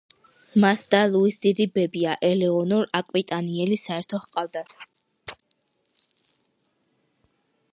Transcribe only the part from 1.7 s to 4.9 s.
ბებია, ელეონორ აკვიტანიელი საერთო ჰყავდათ.